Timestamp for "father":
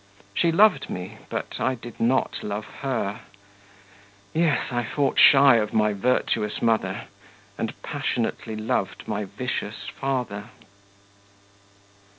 9.89-10.49